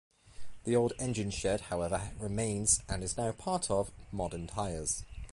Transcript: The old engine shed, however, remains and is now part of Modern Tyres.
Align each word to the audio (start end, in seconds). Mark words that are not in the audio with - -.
The 0.63 0.75
old 0.75 0.93
engine 0.97 1.29
shed, 1.29 1.61
however, 1.61 2.09
remains 2.17 2.81
and 2.89 3.03
is 3.03 3.17
now 3.17 3.31
part 3.33 3.69
of 3.69 3.91
Modern 4.11 4.47
Tyres. 4.47 5.03